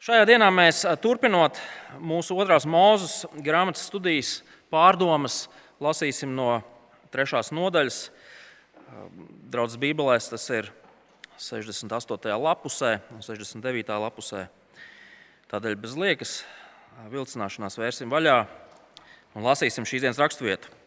[0.00, 1.58] Šajā dienā mēs turpinot
[2.00, 4.30] mūsu otrās mūzes grāmatas studijas
[4.72, 5.42] pārdomas,
[5.76, 6.62] lasīsim no
[7.12, 7.98] trešās nodaļas.
[9.52, 10.70] Draudzes Bībelēs tas ir
[11.36, 12.32] 68.
[12.32, 13.92] lapusē un 69.
[14.06, 14.46] lapusē.
[15.52, 16.34] Tādēļ bez liekas
[17.12, 18.38] vilcināšanās vērsim vaļā
[19.36, 20.79] un lasīsim šīs dienas raksturvietu.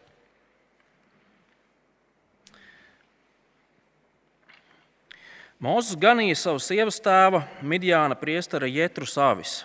[5.63, 9.61] Mozus ganīja savu sievas tēva, Midjāna priestera Jetru Sāvis.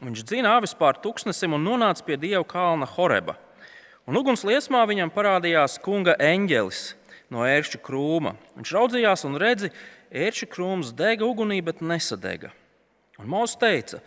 [0.00, 3.36] Viņš dzina avis pār tūkstnesim un nonāca pie dieva kalna Horeba.
[4.10, 6.80] Un uguns liesmā viņam parādījās kunga eņģelis
[7.30, 8.34] no ērču krūma.
[8.58, 9.70] Viņš raudzījās un redzi,
[10.10, 12.50] ērču krūms dega ugunī, bet nesadega.
[13.22, 14.02] Un Mozus teica: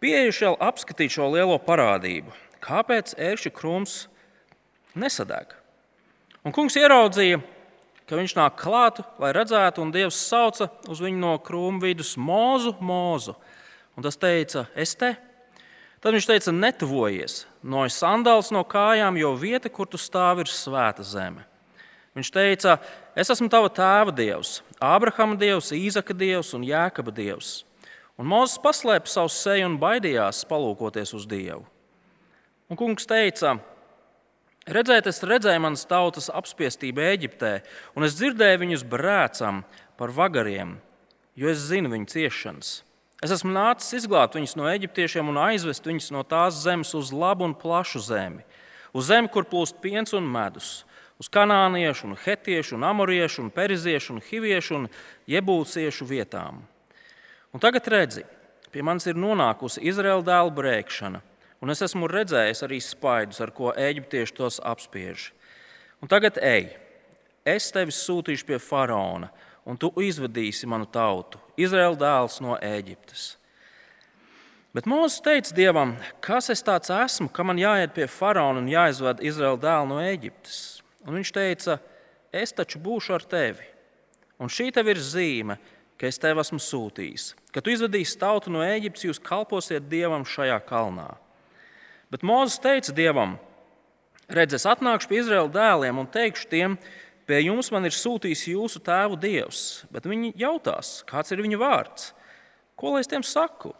[0.00, 2.32] Pieejuši jau apskatīt šo lielo parādību,
[2.64, 4.06] kāpēc ērču krūms
[4.96, 5.52] nesadeg.
[6.40, 7.44] Un kungs ieraudzīja,
[8.10, 12.74] ka viņš nāk klāt, lai redzētu, un Dievs sauca uz viņu no krūma vidus mūzu,
[12.82, 13.36] mūzu.
[13.94, 15.12] Un tas teica, es te.
[16.02, 21.04] Tad viņš teica, netuvojies, noja sandāls no kājām, jo vieta, kur tu stāvi, ir svēta
[21.06, 21.44] zeme.
[22.16, 22.78] Viņš teica,
[23.14, 27.60] es esmu tava tēva dievs, Ābrahama dievs, Īzaka dievs un Jēkaba dievs.
[28.18, 31.62] Un Mozus paslēpa savu seju un baidījās palūkoties uz Dievu.
[32.70, 33.58] Un kungs teica,
[34.70, 37.56] Redzēt, es redzēju manas tautas apspiestību Eģiptē,
[37.98, 39.64] un es dzirdēju viņus brēcam
[39.98, 40.76] par vagariem,
[41.34, 42.68] jo es zinu viņu ciešanas.
[43.20, 47.48] Es esmu nācis izglābt viņus no eģiptiešiem un aizvest viņus no tās zemes uz labu
[47.48, 48.44] un plašu zemi,
[48.94, 50.84] uz zemi, kur plūst piens un medus,
[51.18, 54.86] uz kanāniešu, un hetiešu, un amoriešu, un periziešu, un hiviešu un
[55.26, 56.62] iebūciešu vietām.
[57.50, 58.22] Un tagad redzi,
[58.70, 61.24] pie manis ir nonākusi Izraēla dēla brēkšana
[61.60, 65.30] un es esmu redzējis arī spaidus, ar ko eģiptieši tos apspiež.
[66.00, 66.70] Un tagad ej,
[67.44, 69.28] es tevi sūtīšu pie faraona,
[69.68, 73.34] un tu izvedīsi manu tautu, Izraēla dēls no Eģiptes.
[74.70, 79.22] Bet Mozus teica Dievam, kas es tāds esmu, ka man jāiet pie faraona un jāizved
[79.26, 80.60] Izraēla dēlu no Eģiptes.
[81.06, 81.76] Un viņš teica,
[82.30, 83.66] es taču būšu ar tevi.
[84.40, 85.58] Un šī tev ir zīme,
[85.98, 87.32] ka es tevi esmu sūtījis.
[87.50, 91.10] Kad tu izvedīsi tautu no Eģiptes, jūs kalposiet Dievam šajā kalnā.
[92.10, 93.36] Bet Mozus teica Dievam,
[94.26, 96.74] redz, es atnākšu pie Izraēla dēliem un teikšu tiem,
[97.22, 99.84] pie jums man ir sūtījis jūsu tēvu Dievs.
[99.94, 102.10] Bet viņi jautās, kāds ir viņa vārds?
[102.74, 103.70] Ko lai es tiem saku?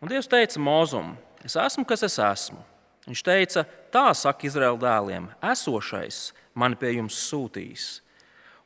[0.00, 1.12] Un Dievs teica Mozum,
[1.44, 2.62] es esmu, kas es esmu.
[3.06, 8.00] Viņš teica, tā saka Izraēla dēliem, esošais mani pie jums sūtīs.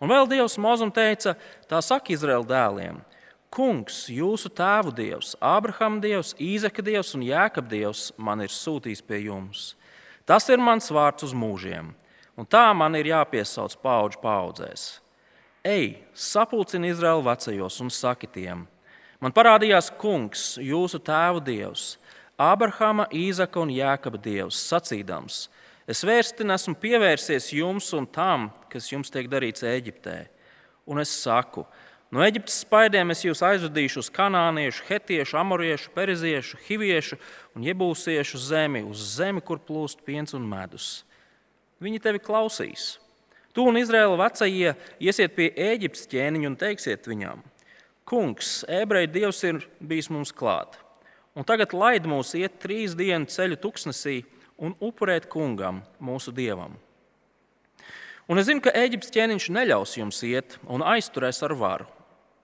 [0.01, 1.35] Un vēl Dievs Mozum teica,
[1.69, 3.03] tā saka Izraēla dēliem,
[3.51, 9.25] Kungs, jūsu tēvu dievs, Ābrahama dievs, Īzeka dievs un Jēkab dievs man ir sūtījis pie
[9.25, 9.73] jums.
[10.23, 11.89] Tas ir mans vārds uz mūžiem,
[12.39, 14.85] un tā man ir jāpiesauc paudžu paudzēs.
[15.67, 18.63] Ej, sapulcini Izraēlu vecajos un saki tiem:
[19.19, 21.97] Man parādījās kungs, jūsu tēvu dievs,
[22.39, 25.49] Ābrahama, Īzaka un Jēkaba dievs, sacīdams:
[25.91, 30.21] Es vērstin esmu pievērsies jums un tam, kas jums tiek darīts Eģiptē.
[30.87, 31.67] Un es saku,
[32.11, 37.19] No Eģiptes spaidiem es jūs aizvedīšu uz kanāniešu, hetiešu, amoriešu, periziešu, hiviešu
[37.55, 41.05] un iebūsiešu zemi, uz zemi, kur plūst piens un medus.
[41.79, 42.97] Viņi tevi klausīs.
[43.55, 47.45] Tu un Izraēla vecie iesiet pie Eģiptes ķēniņa un teiksiet viņam:
[48.11, 50.81] Kungs, ebreju dievs ir bijis mums klāt,
[51.39, 54.25] un tagad laid mūs iet trīs dienu ceļu tuksnesī
[54.59, 56.75] un upurēt kungam, mūsu dievam.
[58.27, 61.91] Un es zinu, ka Eģiptes ķēniņš neļaus jums iet un aizturēs ar varu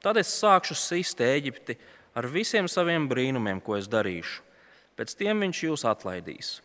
[0.05, 1.77] Tad es sākšu sist Eģipti
[2.17, 4.43] ar visiem saviem brīnumiem, ko es darīšu.
[4.97, 6.57] Pēc tiem viņš jūs atlaidīs.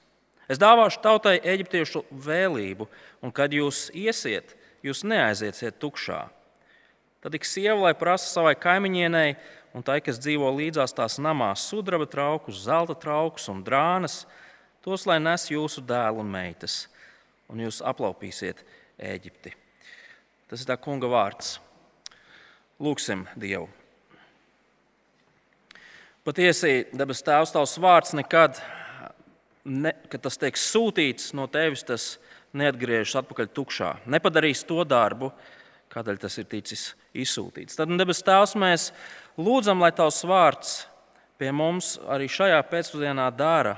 [0.52, 2.88] Es dāvāšu tautai eģiptiešu vēlību,
[3.24, 6.25] un kad jūs iesiet, jūs neaizietsiet tukšā.
[7.22, 9.36] Tad ik sieva, lai prasa savai kaimiņienei,
[9.78, 14.25] un tai, kas dzīvo līdzās tās namā, sudraba traukus, zelta traukus un drānas,
[14.84, 16.86] tos lai nes jūsu dēlu un meitas,
[17.52, 18.66] un jūs aplaupīsiet
[19.02, 19.53] Eģipti.
[20.50, 21.59] Tas ir tā kunga vārds.
[22.81, 23.68] Lūksim Dievu.
[26.25, 28.58] Patiesi, debes Tēvs, Tavs vārds nekad,
[29.70, 32.06] ne, kad tas tiek sūtīts no Tevis, tas
[32.58, 33.90] neatgriežas atpakaļ tukšā.
[34.09, 35.29] Nepadarīs to darbu,
[35.94, 37.78] kādēļ tas ir ticis izsūtīts.
[37.78, 38.88] Tad, debes Tēvs, mēs
[39.38, 40.72] lūdzam, lai Tavs vārds
[41.38, 43.76] pie mums arī šajā pēcpusdienā dara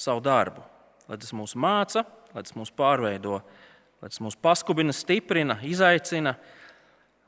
[0.00, 0.64] savu darbu.
[1.12, 3.42] Lai tas mūs māca, lai tas mūs pārveido,
[4.00, 6.38] lai tas mūs paskubina, stiprina, izaicina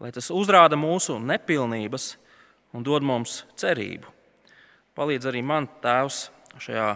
[0.02, 2.16] lai tas uzrāda mūsu nepilnības
[2.74, 4.10] un dod mums cerību.
[4.98, 6.26] Palīdz arī man, Tēvs,
[6.60, 6.88] šajā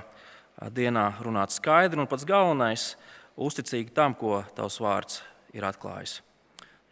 [0.74, 2.96] dienā runāt skaidri un pats galvenais-
[3.46, 5.22] uzticīgi tam, ko Tavs vārds
[5.54, 6.20] ir atklājis.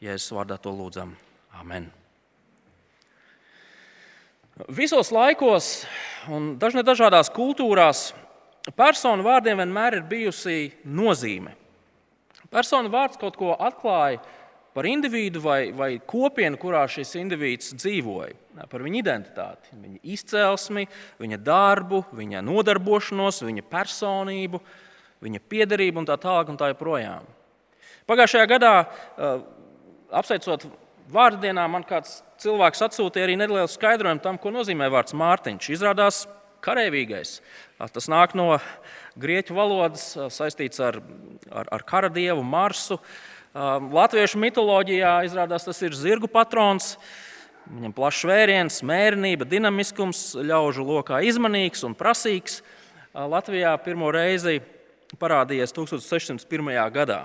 [0.00, 1.14] Jēzus vārdā to lūdzam.
[1.60, 1.90] Amen.
[4.68, 5.84] Visos laikos
[6.28, 8.12] un dažādās kultūrās
[8.76, 11.54] personu vārdiem vienmēr ir bijusi nozīme.
[12.50, 14.20] Personu vārds kaut ko atklāja
[14.74, 18.34] par individu vai, vai kopienu, kurā šis indivīds dzīvoja,
[18.70, 20.86] par viņa identitāti, viņa izcelsmi,
[21.22, 24.60] viņa darbu, viņa nodarbošanos, viņa personību,
[25.24, 27.26] viņa piederību un tā tālāk un tā joprojām.
[28.10, 28.72] Pagājušajā gadā,
[30.12, 30.66] apsveicot
[31.12, 35.70] vārdu dienā, man kāds cilvēks atsūtīja arī nelielu skaidrojumu tam, ko nozīmē vārds Mārtiņš.
[35.72, 36.24] Izrādās
[36.64, 37.38] karavīgais.
[37.78, 38.56] Tas nāk no
[39.20, 41.00] grieķu valodas, saistīts ar,
[41.52, 42.98] ar, ar kara dievu Marsu.
[43.54, 46.96] Latviešu mitoloģijā izrādās tas ir zirgu patrons.
[47.70, 52.64] Viņam plašs vēriens, mērenība, dinamiskums, ļaužu lokā izmanīgs un prasīgs.
[53.14, 54.58] Latvijā pirmo reizi
[55.22, 56.74] parādījies 1601.
[56.98, 57.20] gadā.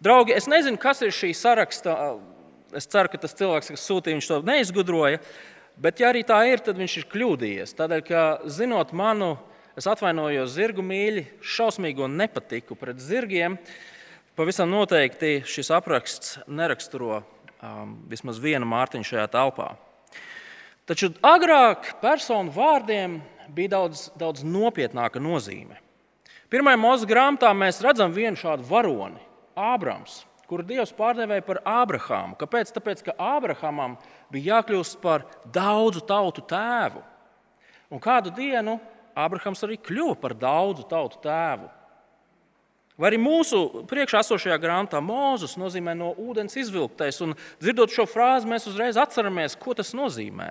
[0.00, 2.16] Draugi, es nezinu, kas ir šī saraksta.
[2.72, 5.20] Es ceru, ka tas cilvēks, kas sūtīja, to neizgudroja.
[5.76, 7.76] Bet, ja arī tā ir, tad viņš ir kļūdījies.
[7.76, 9.34] Tādēļ, ka zinot manu,
[9.76, 13.60] es atvainojos zirgu mīļi, šausmīgo nepatiku pret zirgiem,
[14.36, 19.72] pavisam noteikti šis apraksts neraksturo um, vismaz vienu mārciņu šajā telpā.
[20.88, 23.20] Taču agrāk personu vārdiem
[23.54, 25.78] bija daudz, daudz nopietnāka nozīme.
[26.52, 29.20] Pirmajā mūža grāmatā mēs redzam vienu šādu varoni,
[29.56, 32.36] Ābrams, kuru Dievs pārdevēja par Ābrahāmu.
[32.40, 32.72] Kāpēc?
[32.74, 33.98] Tāpēc, ka Ābrahamam
[34.32, 37.00] bija jākļūst par daudzu tautu tēvu.
[37.92, 38.78] Un kādu dienu
[39.16, 41.68] Ābrahams arī kļuva par daudzu tautu tēvu.
[43.00, 48.50] Vai arī mūsu priekšā esošajā grāmatā Mūzes nozīmē no ūdens izvilktais, un dzirdot šo frāzi,
[48.50, 50.50] mēs uzreiz atceramies, ko tas nozīmē.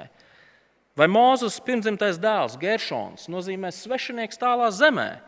[0.98, 5.22] Vai Mūzes pirmdzimtais dēls, Geršons, nozīmē svešinieks tālā zemē.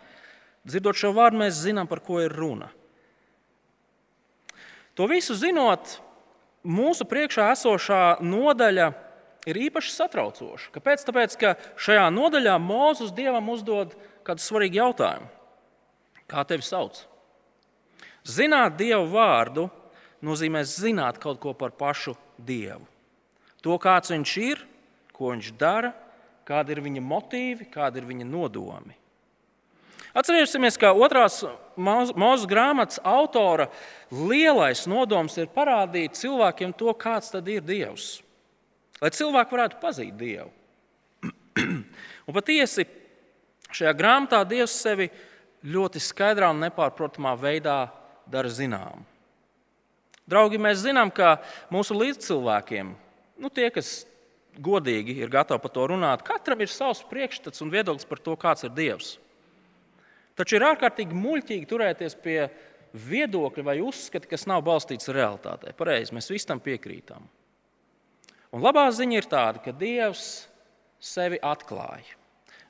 [0.66, 2.72] Dzirdot šo vārdu, mēs zinām, par ko ir runa.
[4.98, 6.00] To visu zinot,
[6.66, 8.90] mūsu priekšā esošā nodaļa
[9.50, 10.74] ir īpaši satraucoša.
[10.76, 11.06] Kāpēc?
[11.08, 13.96] Tāpēc, ka šajā nodaļā Mozus dievam uzdod
[14.26, 15.32] kādu svarīgu jautājumu.
[16.30, 17.02] Kā tevi sauc?
[18.24, 19.68] Zināt dievu vārdu
[20.24, 22.86] nozīmē zināt kaut ko par pašu dievu.
[23.64, 24.64] To, kāds viņš ir,
[25.16, 25.94] ko viņš dara,
[26.48, 28.96] kādi ir viņa motīvi, kādi ir viņa nodomi.
[30.14, 31.40] Atcerēsimies, ka otrās
[31.74, 33.70] mūža grāmatas autora
[34.14, 38.20] lielais nodoms ir parādīt cilvēkiem to, kāds tad ir Dievs.
[39.02, 40.52] Lai cilvēki varētu pazīt Dievu.
[42.28, 42.86] un patiesi
[43.74, 45.10] šajā grāmatā Dievs sevi
[45.64, 47.88] ļoti skaidrā un nepārprotamā veidā
[48.30, 49.04] dara zinām.
[50.30, 51.38] Draugi, mēs zinām, ka
[51.74, 52.94] mūsu līdzcilvēkiem,
[53.44, 54.06] nu, tie, kas
[54.64, 58.64] godīgi ir gatavi par to runāt, katram ir savs priekšstats un viedoklis par to, kāds
[58.64, 59.18] ir Dievs.
[60.38, 62.40] Taču ir ārkārtīgi muļķīgi turēties pie
[62.94, 65.74] viedokļa vai uzskata, kas nav balstīts realitātē.
[65.78, 67.26] Pareizi, mēs visi tam piekrītam.
[68.54, 70.46] Un labā ziņa ir tāda, ka Dievs
[71.04, 72.23] sevi atklāja.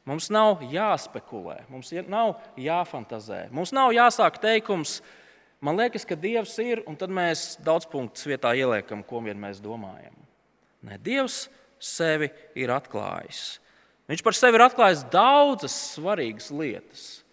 [0.10, 4.98] Mums nav jāspekulē, mums nav jāfantazē, mums nav jāsāk teikums,
[5.64, 9.64] man liekas, ka Dievs ir, un tad mēs daudz punktus vietā ieliekam, ko vien mēs
[9.64, 10.16] domājam.
[10.84, 11.46] Nē, Dievs
[11.80, 12.28] sevi
[12.60, 13.62] ir atklājis.
[14.12, 17.24] Viņš par sevi ir atklājis daudzas svarīgas lietas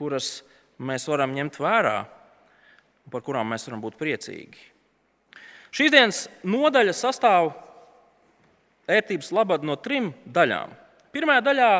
[0.00, 0.40] kuras
[0.80, 4.68] mēs varam ņemt vērā un par kurām mēs varam būt priecīgi.
[5.70, 7.52] Šīs dienas nodaļa sastāv
[8.90, 10.72] ērtības labad no trim daļām.
[11.14, 11.70] Pirmajā daļā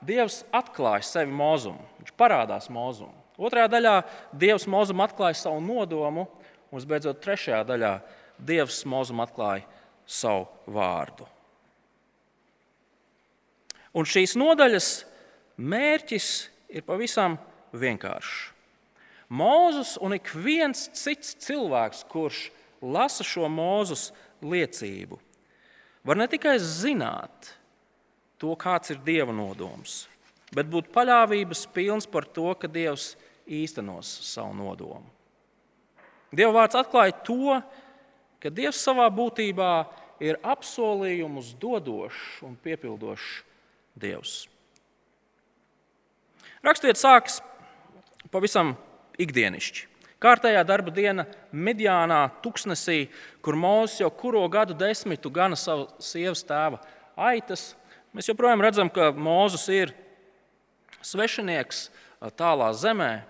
[0.00, 3.12] Dievs atklāja sevi mūzumu, viņš parādās mūzumu.
[3.40, 3.96] Otrajā daļā
[4.36, 6.24] Dievs mūzumu atklāja savu nodomu,
[6.70, 7.92] un visbeidzot, trešajā daļā
[8.40, 9.66] Dievs mūzumu atklāja
[10.08, 11.28] savu vārdu.
[13.92, 14.88] Un šīs nodaļas
[15.60, 16.30] mērķis
[16.72, 17.36] ir pavisam
[17.76, 18.48] vienkāršs.
[19.30, 22.48] Mūzus un ik viens cits cilvēks, kurš
[22.82, 24.08] lasa šo mūzus
[24.42, 25.20] liecību,
[26.02, 27.52] var ne tikai zināt
[28.40, 30.04] to, kāds ir Dieva nodoms,
[30.56, 33.14] bet būt paļāvības pilns par to, ka Dievs
[33.46, 35.06] īstenos savu nodomu.
[36.32, 37.58] Dieva vārds atklāja to,
[38.40, 39.72] ka Dievs savā būtībā
[40.22, 43.42] ir apsolījumus dodošs un piepildošs
[44.00, 44.34] Dievs.
[46.64, 47.40] Rakstiet sākas
[48.30, 48.74] pavisam
[49.20, 49.86] ikdienišķi.
[50.20, 53.06] Kārtējā darba diena Mediānā, Tuksnesī,
[53.40, 56.82] kur Mozus jau kuro gadu desmitu gana savu sievas tēva
[57.16, 57.70] aitas.
[58.10, 59.92] Mēs joprojām redzam, ka Mozus ir
[61.06, 61.88] svešinieks
[62.34, 63.20] tālā zemē.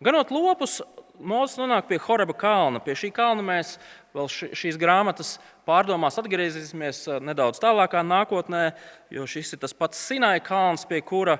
[0.00, 0.80] Ganot lopus,
[1.20, 2.80] Mozus nonāk pie Horeba kalna.
[2.80, 3.76] Pie šī kalna mēs
[4.16, 5.36] vēl šīs grāmatas
[5.68, 8.70] pārdomās atgriezīsimies nedaudz tālākā nākotnē,
[9.12, 11.38] jo šis ir tas pats Sinai kalns, pie kura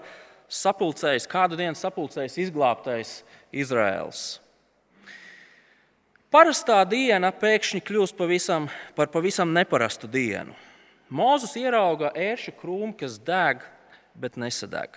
[0.52, 3.20] sapulcējis, kādu dienu sapulcējis izglābtais
[3.56, 4.42] Izraels.
[6.32, 10.52] Parastā diena pēkšņi kļūst pavisam, par pavisam neparastu dienu.
[11.08, 13.62] Mozus ierauga ēršu krūmu, kas deg,
[14.18, 14.96] bet nesadeg.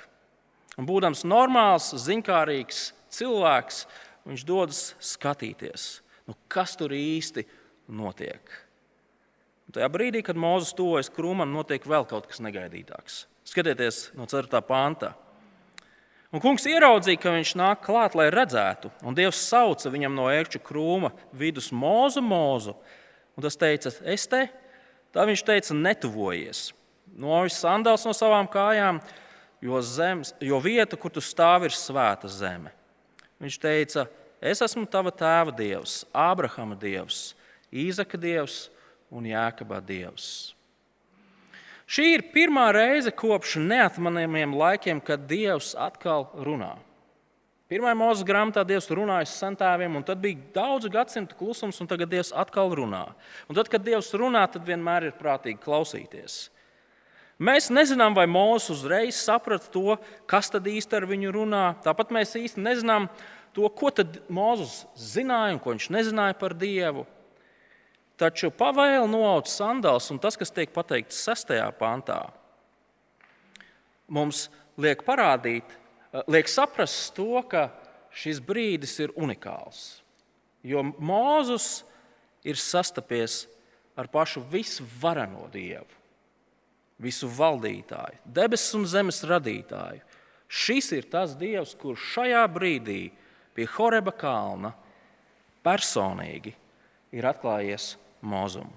[0.80, 3.84] Un, būdams normāls, zinkārīgs cilvēks,
[4.26, 5.90] viņš dodas skatīties,
[6.30, 7.44] nu, kas tur īsti
[7.94, 8.42] notiek.
[9.70, 13.26] Un tajā brīdī, kad Mozus tuvojas krūmam, notiek vēl kaut kas negaidītāks.
[13.46, 14.62] Skatieties no 4.
[14.66, 15.14] pānta.
[16.34, 20.62] Un kungs ieraudzīja, ka viņš nāk klāt, lai redzētu, un Dievs sauca viņam no ērču
[20.62, 22.76] krūma vidus mūzu, mūzu.
[23.38, 24.44] Un tas teica, es te,
[25.16, 26.70] tā viņš teica, netuvojies.
[27.20, 29.02] Novis sandāls no savām kājām,
[29.64, 32.72] jo, zemes, jo vieta, kur tu stāvi, ir svēta zeme.
[33.40, 34.06] Viņš teica,
[34.42, 37.34] es esmu tava tēva dievs, Ābrahama dievs,
[37.70, 38.68] Īzaka dievs
[39.14, 40.56] un Jēkabā dievs.
[41.90, 46.76] Šī ir pirmā reize kopš neatmanāmiem laikiem, kad Dievs atkal runā.
[47.70, 52.10] Pirmā mūža grāmatā Dievs runāja ar sentāviem, un tad bija daudzu gadsimtu klusums, un tagad
[52.10, 53.04] Dievs atkal runā.
[53.46, 56.48] Un tad, kad Dievs runā, tad vienmēr ir prātīgi klausīties.
[57.40, 61.62] Mēs nezinām, vai Mozus uzreiz saprata to, kas tad īsti ar viņu runā.
[61.86, 63.06] Tāpat mēs īsti nezinām
[63.54, 63.94] to, ko
[64.34, 67.06] Mozus zināja un ko viņš nezināja par Dievu.
[68.20, 71.54] Taču pavēle noauc sandāls un tas, kas tiek pateikts 6.
[71.80, 72.26] pantā,
[74.10, 75.79] mums liek parādīt,
[76.28, 77.70] liek saprast to, ka
[78.16, 80.02] šis brīdis ir unikāls.
[80.66, 81.84] Jo Mūzus
[82.44, 83.46] ir sastapies
[84.00, 85.88] ar pašu visvareno Dievu,
[87.00, 90.04] visu valdītāju, debesu un zemes radītāju.
[90.50, 93.02] Šis ir tas Dievs, kurš šajā brīdī
[93.54, 94.74] pie Horeba kalna
[95.64, 96.56] personīgi
[97.14, 97.94] ir atklājies
[98.26, 98.74] mūzumu.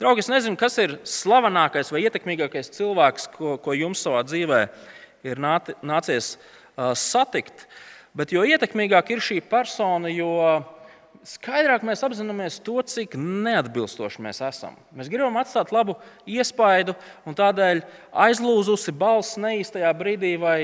[0.00, 4.60] Draugi, es nezinu, kas ir slavenākais vai ietekmīgākais cilvēks, ko, ko jums savā dzīvē
[5.26, 6.34] ir nācies
[6.96, 7.66] satikt.
[8.16, 10.32] Bet jo ietekmīgāk ir šī persona, jo
[11.26, 14.78] skaidrāk mēs apzināmies to, cik neatbilstoši mēs esam.
[14.96, 16.96] Mēs gribam atstāt labu iespaidu,
[17.28, 17.82] un tādēļ
[18.26, 20.58] aizlūzusi balss neīstajā brīdī vai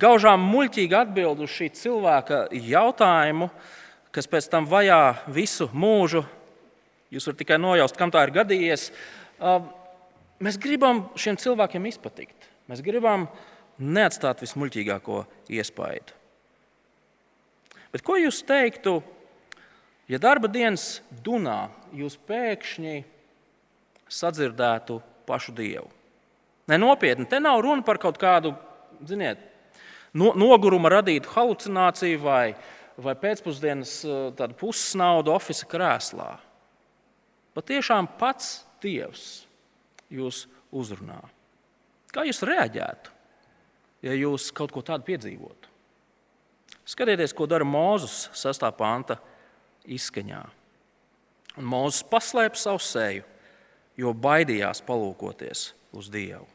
[0.00, 3.50] gaužām muļķīgi atbild uz šī cilvēka jautājumu,
[4.14, 6.24] kas pēc tam vajā visu mūžu.
[7.12, 8.88] Jūs varat tikai nojaust, kam tā ir gadījies.
[10.42, 12.48] Mēs gribam šiem cilvēkiem izpatikt.
[12.70, 13.26] Mēs gribam
[13.78, 16.14] neatstāt vismuļķīgāko iespaidu.
[17.94, 18.96] Bet ko jūs teiktu,
[20.10, 22.94] ja darba dienas dunā jūs pēkšņi
[24.10, 25.90] sadzirdētu pašu Dievu?
[26.70, 28.54] Ne nopietni, te nav runa par kaut kādu,
[29.04, 29.42] ziniet,
[30.16, 32.54] no, noguruma radītu halucināciju vai,
[32.96, 36.30] vai pēcpusdienas eh, pussnaudu oficiālā krēslā.
[37.54, 39.44] Patiešām pats Dievs
[40.12, 40.44] jūs
[40.74, 41.20] uzrunā.
[42.14, 43.12] Kā jūs reaģētu,
[44.06, 45.70] ja jūs kaut ko tādu piedzīvotu?
[46.86, 48.66] Skatieties, ko dara Mozus 6.
[48.76, 49.16] panta
[49.88, 50.42] izskaņā.
[51.58, 53.24] Un Mozus paslēpa savu seju,
[53.98, 56.46] jo baidījās palūkoties uz Dievu.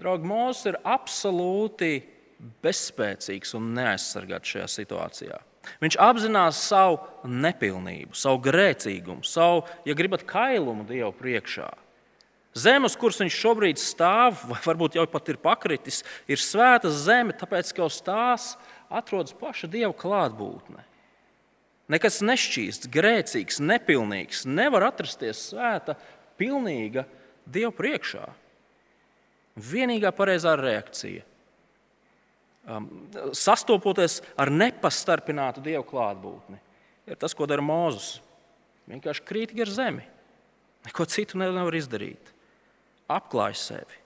[0.00, 1.92] Draugi, Mozus ir absolūti
[2.62, 5.38] bezspēcīgs un neaizsargāts šajā situācijā.
[5.82, 11.70] Viņš apzinās savu nepilnību, savu grēcīgumu, savu, ja gribat, kailumu Dievu priekšā.
[12.56, 17.74] Zeme, uz kuras viņš šobrīd stāv, varbūt jau pat ir pakritis, ir svēta zeme, tāpēc,
[17.76, 18.54] ka uz tās
[18.88, 20.80] atrodas paša Dieva klātbūtne.
[21.92, 25.94] Nekas nešķīsts, grēcīgs, nepilnīgs nevar atrasties svēta,
[26.40, 27.04] pilnīga
[27.44, 28.24] Dieva priekšā.
[29.56, 31.22] Vienīgā pareizā reakcija
[32.66, 32.88] um,
[33.36, 36.58] sastopoties ar nepastarpinātu dievu klātbūtni.
[37.06, 38.16] Ir tas, ko dara Mozus.
[38.90, 40.04] Vienkārši krīt gar zemi.
[40.86, 42.32] Neko citu nevar izdarīt.
[43.10, 44.02] Apklāj sevi.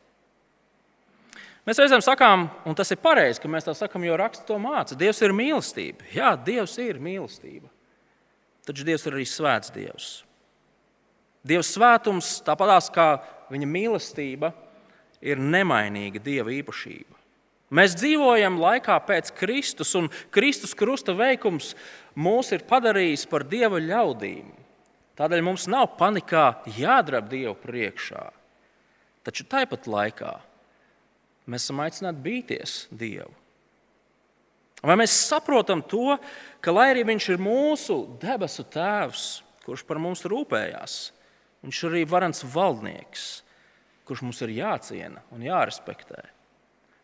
[1.68, 4.96] Mēs reizēm sakām, un tas ir pareizi, ka mēs tā sakām, jo raksts to māca.
[4.98, 6.08] Dievs ir mīlestība.
[6.14, 7.68] Jā, Dievs ir mīlestība.
[8.66, 10.08] Taču Dievs ir arī svēts Dievs.
[11.46, 13.06] Dieva svētums, tāpat kā
[13.52, 14.52] viņa mīlestība,
[15.24, 17.16] ir nemainīga Dieva īpašība.
[17.70, 21.76] Mēs dzīvojam laikā pēc Kristus, un Kristus krusta veikums
[22.18, 24.48] mūs ir padarījis par Dieva ļaudīm.
[25.20, 28.26] Tādēļ mums nav panikā jādrab Dievu priekšā.
[29.26, 30.32] Taču tāpat laikā
[31.50, 33.32] mēs esam aicināti bīties Dievu.
[34.80, 36.16] Vai mēs saprotam to,
[36.64, 40.98] ka lai arī Viņš ir mūsu debesu Tēvs, kurš par mums rūpējās,
[41.60, 43.24] Viņš ir arī varants valdnieks,
[44.08, 46.22] kurš mums ir jāciena un jārespektē.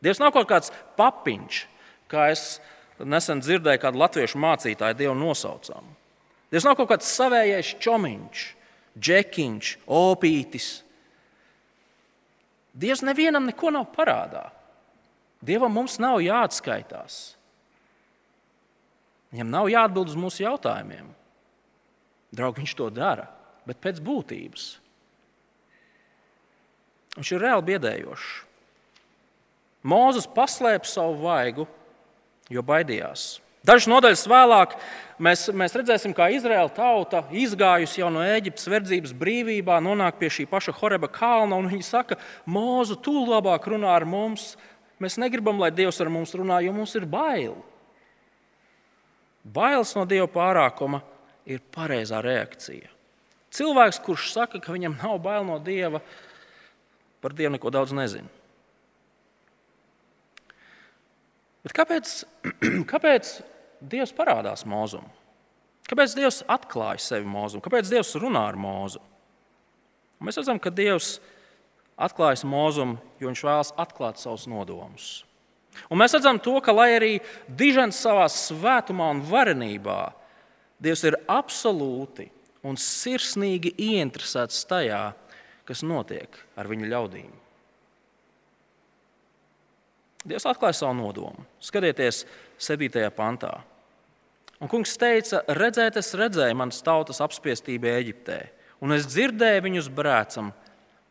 [0.00, 1.60] Dievs nav kaut kāds papiņš,
[2.08, 2.56] kā es
[2.96, 5.84] nesen dzirdēju, kādu latviešu mācītāju Dievu nosaucām.
[6.52, 8.46] Dievs nav kaut kāds savējais čomiņš,
[8.96, 10.70] džekiņš, opītis.
[12.76, 14.50] Dievs nevienam neko nav parādā.
[15.44, 17.36] Dievam mums nav jāatskaitās.
[19.32, 21.08] Viņam nav jāatbild uz mūsu jautājumiem.
[22.36, 23.26] Draugi, viņš to dara,
[23.68, 24.66] bet pēc būtības.
[27.16, 28.28] Viņš ir reāli biedējošs.
[29.86, 31.66] Mūzes paslēpa savu vaigu,
[32.50, 33.36] jo baidījās.
[33.66, 34.74] Dažas nodaļas vēlāk
[35.18, 40.46] mēs, mēs redzēsim, kā Izraēla tauta izgājusi jau no Eģiptes verdzības brīvībā, nonāk pie šī
[40.50, 41.58] paša Horeba kalna.
[41.64, 44.52] Viņi saka, Mūzu, tu labāk runā ar mums.
[45.02, 47.56] Mēs negribam, lai Dievs ar mums runā, jo mums ir bail.
[49.42, 51.02] Bailes no Dieva pārākuma
[51.46, 52.92] ir pareizā reakcija.
[53.56, 56.04] Cilvēks, kurš saka, ka viņam nav bail no Dieva,
[57.22, 58.30] par Dievu neko daudz nezina.
[61.66, 62.16] Bet kāpēc,
[62.92, 63.34] kāpēc
[63.80, 65.04] Dievs parādās mūzum?
[65.86, 67.62] Kāpēc Dievs atklāja sevi mūzum?
[67.62, 69.00] Kāpēc Dievs runā ar mūzu?
[70.24, 71.16] Mēs redzam, ka Dievs
[71.96, 75.10] atklājas mūzum, jo viņš vēlas atklāt savus nodomus.
[75.92, 77.12] Un mēs redzam to, ka lai arī
[77.46, 80.00] dižens savā svētumā un varenībā,
[80.82, 82.26] Dievs ir absolūti
[82.66, 85.00] un sirsnīgi ieinteresēts tajā,
[85.64, 87.30] kas notiek ar viņa ļaudīm.
[90.26, 91.44] Dievs atklāja savu nodomu.
[91.62, 92.24] Skatieties,
[92.58, 92.90] 7.
[93.14, 93.52] pantā.
[94.56, 98.38] Un kungs teica, redzēt, es redzēju manas tautas apspiestību Eģiptē,
[98.82, 100.50] un es dzirdēju viņus brēcam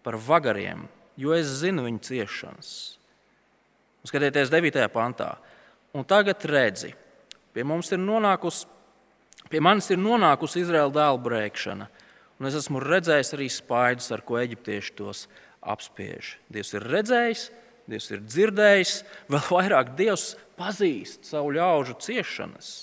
[0.06, 2.72] par vagariem, jo es zinu viņu ciešanas.
[4.02, 4.88] Un skatieties, 9.
[4.94, 5.36] pantā.
[5.96, 6.92] Un tagad redzi,
[7.54, 8.66] pie nonākusi,
[9.50, 11.88] pie manis ir nonākusi Izraēla dēla brēkšana,
[12.40, 15.28] un es esmu redzējis arī spaidus, ar ko eģiptieši tos
[15.62, 16.36] apspiež.
[16.52, 17.46] Dievs ir redzējis,
[17.90, 18.96] Dievs ir dzirdējis,
[19.30, 22.74] vēl vairāk Dievs pazīst savu ļaužu ciešanas.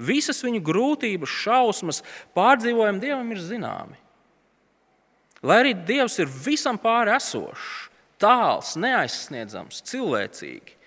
[0.00, 2.00] Visas viņu grūtības, šausmas,
[2.36, 3.98] pārdzīvojumi Dievam ir zināmi.
[5.44, 7.88] Lai arī Dievs ir visam pāri esošs,
[8.20, 10.80] tāls, neaizsniedzams, cilvēcīgi,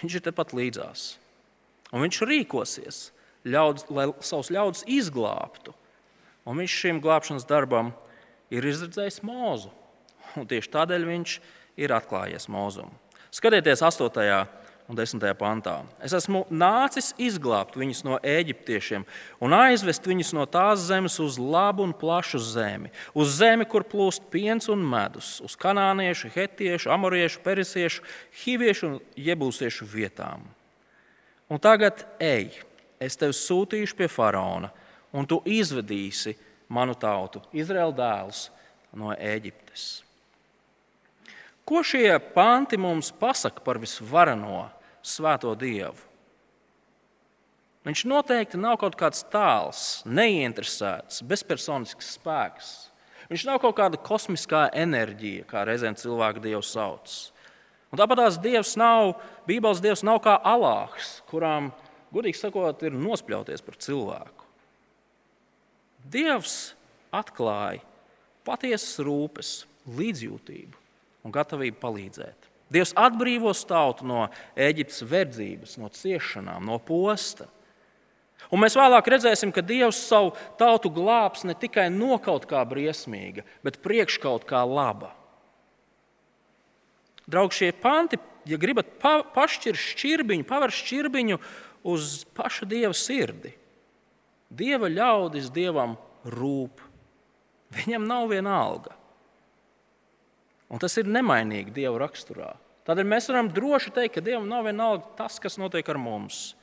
[0.00, 1.14] Viņš ir tepat līdzās.
[1.94, 3.00] Un viņš rīkosies,
[3.46, 5.74] ļaudz, lai savus ļaudis izglābtu.
[6.48, 7.92] Un viņš šim glābšanas darbam
[8.52, 9.70] ir izredzējis mūzu.
[10.50, 12.90] Tieši tādēļ viņš ir ir atklājies mūzum.
[13.34, 14.08] Skatieties, 8.
[14.88, 15.24] un 10.
[15.40, 15.78] pantā.
[16.04, 19.06] Es esmu nācis izglābt viņus no eģiptiešiem
[19.42, 24.28] un aizvest viņus no tās zemes uz labu un plašu zemi, uz zemi, kur plūst
[24.30, 28.04] piens un medus, uz kanāniešu, hetiešu, amoriešu, perisiešu,
[28.44, 30.44] hiviešu un iebūsiešu vietām.
[31.48, 32.52] Un tagad ej,
[33.00, 34.70] es tevi sūtīšu pie faraona,
[35.14, 36.36] un tu izvedīsi
[36.68, 38.48] manu tautu, Izraēla dēlus,
[38.94, 40.03] no Eģiptes.
[41.64, 44.66] Ko šie panti mums pasaka par visvarano
[45.00, 45.96] svēto dievu?
[47.84, 52.68] Viņš noteikti nav kaut kāds tāls, neinteresēts, bezpersonisks spēks.
[53.32, 57.16] Viņš nav kaut kāda kosmiskā enerģija, kā reizēm cilvēku dievu sauc.
[57.92, 59.14] Un tāpat tās dievs nav,
[59.48, 61.72] Bībeles dievs nav kā alāhs, kurām,
[62.12, 64.48] gudīgi sakot, ir nospļauties par cilvēku.
[66.12, 66.74] Dievs
[67.12, 67.84] atklāja
[68.44, 70.83] patiesas rūpes, līdzjūtību
[71.24, 72.50] un gatavību palīdzēt.
[72.74, 77.48] Dievs atbrīvos tautu no Eģiptes verdzības, no ciešanām, no posta.
[78.52, 83.44] Un mēs vēlāk redzēsim, ka Dievs savu tautu glābs ne tikai no kaut kā briesmīga,
[83.64, 85.12] bet priekš kaut kā laba.
[87.24, 91.38] Draugi, šie panti, ja gribat pa, pašķirt šķirbiņu, pavērst šķirbiņu
[91.88, 93.54] uz paša Dieva sirdi.
[94.52, 95.96] Dieva ļaudis Dievam
[96.28, 96.82] rūp.
[97.74, 98.92] Viņam nav viena alga.
[100.74, 102.50] Un tas ir nemainīgi Dieva raksturā.
[102.84, 106.56] Tādēļ mēs varam droši teikt, ka Dievam nav vienalga tas, kas notiek ar mums.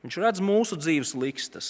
[0.00, 1.68] Viņš redz mūsu dzīves likstas.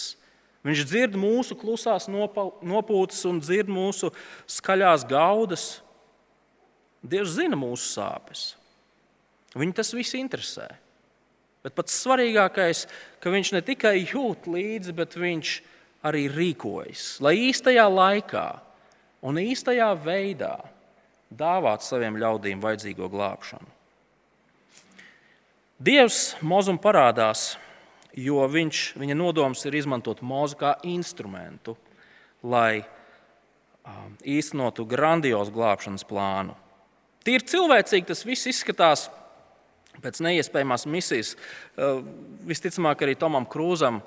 [0.63, 4.13] Viņš dzird mūsu klusās nopūtas un dzird mūsu
[4.47, 5.67] skaļās gaudas.
[7.03, 8.47] Dievs zina mūsu sāpes.
[9.59, 10.69] Viņu tas viss interesē.
[11.65, 12.87] Bet pats svarīgākais,
[13.21, 15.55] ka viņš ne tikai jūt līdzi, bet viņš
[16.07, 18.47] arī rīkojas, lai īstajā laikā
[19.27, 20.55] un īstajā veidā
[21.31, 23.69] dāvāt saviem ļaudīm vajadzīgo glābšanu.
[25.81, 27.55] Dievs mūzum parādās,
[28.13, 31.77] jo viņš, viņa nodoms ir izmantot mūzu kā instrumentu,
[32.43, 36.57] lai um, īstenotu grandiozu glābšanas plānu.
[37.25, 39.07] Tīri cilvēcīgi tas viss izskatās
[40.01, 41.33] pēc neiespējamās misijas.
[41.77, 42.03] Uh,
[42.49, 44.03] visticamāk, arī Tomam Krūzam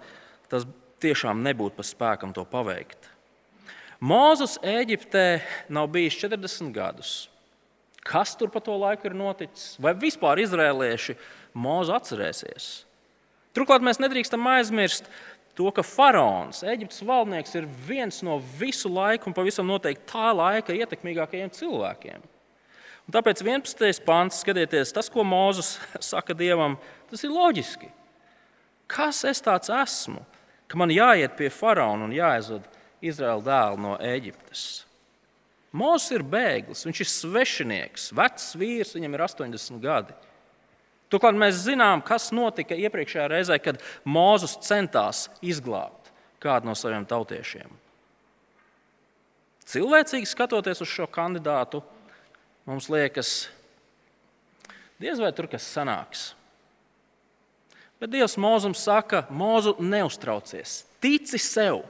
[0.51, 0.67] tas
[1.01, 3.12] tiešām nebūtu pa spēkam to paveikt.
[4.03, 5.27] Mūzes Eģiptē
[5.71, 7.11] nav bijis 40 gadus.
[8.03, 9.77] Kas tur pa to laiku ir noticis?
[9.79, 11.15] Vai vispār izrēlieši
[11.55, 12.65] mūzu atcerēsies?
[13.55, 15.07] Turklāt mēs nedrīkstam aizmirst
[15.55, 20.75] to, ka faraons, Eģiptes valdnieks, ir viens no visu laiku un pavisam noteikti tā laika
[20.75, 22.27] ietekmīgākajiem cilvēkiem.
[23.07, 24.03] Un tāpēc 11.
[24.03, 25.77] pāns, skatieties, tas, ko Mozus
[26.11, 26.75] saka Dievam,
[27.07, 27.87] tas ir loģiski.
[28.91, 30.25] Kas es tāds esmu,
[30.67, 32.72] ka man jāiet pie faraona un jāaizved
[33.03, 34.83] Izraēla dēlu no Eģiptes.
[35.73, 40.15] Mozus ir bēglis, viņš ir svešinieks, vecs vīrs, viņam ir 80 gadi.
[41.09, 46.11] Turklāt mēs zinām, kas notika iepriekšējā reizē, kad Mozus centās izglābt
[46.43, 47.71] kādu no saviem tautiešiem.
[49.69, 51.79] Cilvēcīgi skatoties uz šo kandidātu,
[52.67, 53.47] mums liekas,
[55.01, 56.31] diez vai tur kas sanāks.
[58.01, 61.85] Bet Dievs Mozum saka, Mozu, neuztraucies, tici sev.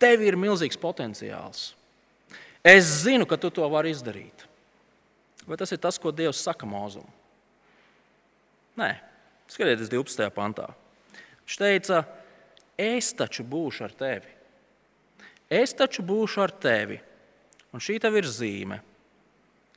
[0.00, 1.72] Tev ir milzīgs potenciāls.
[2.64, 4.46] Es zinu, ka tu to vari izdarīt.
[5.44, 7.04] Vai tas ir tas, ko Dievs saka Mozum?
[8.80, 8.94] Nē,
[9.52, 10.30] skatieties, 12.
[10.34, 10.70] pantā.
[11.44, 12.00] Viņš teica,
[12.80, 14.32] es taču būšu ar tevi.
[15.52, 16.96] Es taču būšu ar tevi,
[17.76, 18.80] un šī tev ir zīme,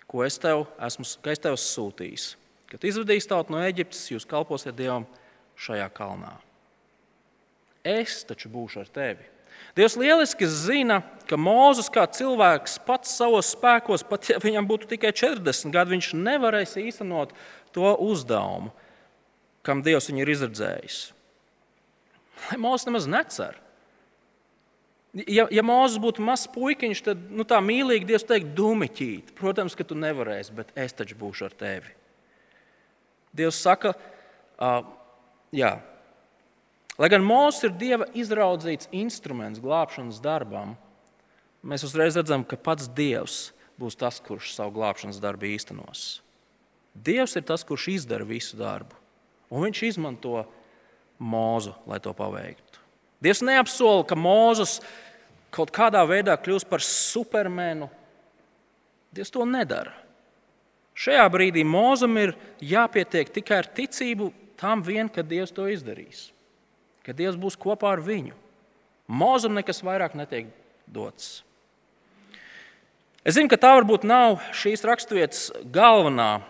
[0.08, 2.28] ko es tev esmu es tev sūtījis.
[2.72, 5.06] Kad izvedīs tautu no Eģiptes, jūs kalposiet Dievam
[5.60, 6.34] šajā kalnā.
[7.84, 9.28] Es taču būšu ar tevi.
[9.78, 15.12] Dievs lieliski zina, ka Mozus kā cilvēks pats savos spēkos, pat ja viņam būtu tikai
[15.14, 17.36] 40 gadi, viņš nevarēs īstenot
[17.76, 18.72] to uzdevumu,
[19.62, 21.00] kam Dievs viņu ir izredzējis.
[22.58, 23.58] Mozus nemaz necer.
[25.26, 29.32] Ja, ja Mozus būtu mazs puikiņš, tad nu, tā mīlīgi Dievs teikt, dumiķīt.
[29.38, 31.94] Protams, ka tu nevarēsi, bet es taču būšu ar tevi.
[33.38, 33.94] Dievs saka,
[34.58, 34.82] uh,
[35.56, 35.78] jā,
[36.98, 40.74] Lai gan Mozus ir Dieva izraudzīts instruments glābšanas darbam,
[41.62, 46.24] mēs uzreiz redzam, ka pats Dievs būs tas, kurš savu glābšanas darbu īstenos.
[46.98, 48.98] Dievs ir tas, kurš izdara visu darbu,
[49.54, 50.42] un viņš izmanto
[51.22, 52.82] mūzu, lai to paveiktu.
[53.22, 54.80] Dievs neapsola, ka Mozus
[55.54, 57.92] kaut kādā veidā kļūs par supermenu.
[59.14, 59.94] Dievs to nedara.
[60.98, 66.32] Šajā brīdī Mozum ir jāpietiek tikai ar ticību tam vien, ka Dievs to izdarīs
[67.08, 68.36] ka Dievs būs kopā ar viņu.
[69.08, 70.50] Mūzum nekas vairāk netiek
[70.84, 71.40] dots.
[73.24, 76.42] Es zinu, ka tā varbūt nav šīs raksturvietas galvenā,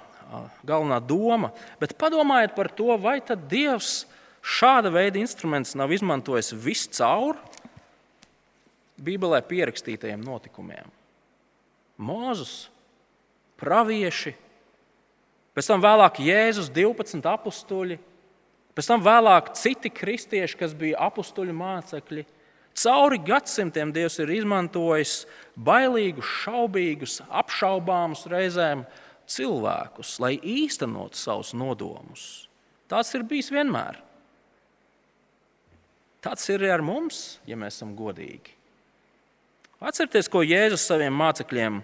[0.65, 4.07] galvenā doma, bet padomājiet par to, vai tad Dievs
[4.41, 7.37] šāda veida instruments nav izmantojis viscaur
[8.97, 10.89] Bībelē pierakstītajiem notikumiem.
[12.01, 12.67] Mūzus,
[13.61, 14.33] pravieši,
[15.53, 17.97] pēc tam vēlāk Jēzus 12 apstuļi,
[18.77, 22.27] Pēc tam vēlāk citi kristieši, kas bija apstuļu mācekļi.
[22.77, 25.23] Cauri gadsimtiem Dievs ir izmantojis
[25.57, 28.83] bailīgus, šaubīgus, apšaubāmus reizēm
[29.25, 32.45] cilvēkus, lai īstenotu savus nodomus.
[32.87, 33.97] Tas ir bijis vienmēr.
[36.21, 38.53] Tas ir arī ar mums, ja mēs esam godīgi.
[39.81, 41.81] Atcerieties, ko Jēzus saviem mācekļiem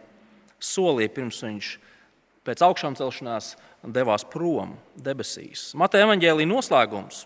[0.61, 1.73] solīja pirms viņš
[2.47, 3.53] pēc augšām celšanās
[3.83, 5.71] devās prom debesīs.
[5.79, 7.25] Mateja evaņģēlīja noslēgums.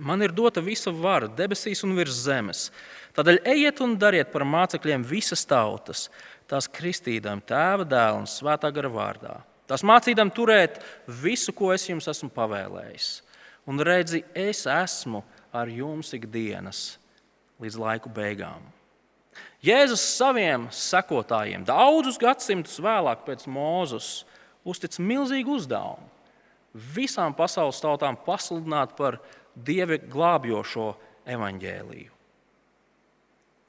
[0.00, 2.68] Man ir dota visa vara debesīs un virs zemes.
[3.16, 6.06] Tādēļ ejiet un dariet par mācekļiem visas tautas,
[6.48, 9.34] tās kristīdām, tēva dēla un svētā gara vārdā.
[9.68, 10.80] Tās mācīdām turēt
[11.20, 13.10] visu, ko es jums esmu pavēlējis.
[13.70, 15.20] Un redzi, es esmu
[15.52, 16.96] ar jums ikdienas
[17.60, 18.64] līdz laiku beigām.
[19.64, 24.22] Jēzus saviem sekotājiem daudzus gadsimtus vēlāk pēc Mūzus
[24.64, 26.08] uztic milzīgu uzdevumu
[26.94, 29.18] visām pasaules tautām pasludināt par
[29.56, 30.92] dievi glābjošo
[31.28, 32.16] evaņģēliju.